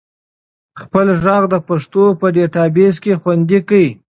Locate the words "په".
2.19-2.27